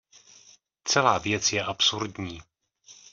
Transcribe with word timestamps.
Celá 0.83 1.17
věc 1.17 1.53
je 1.53 1.63
absurdní. 1.63 2.41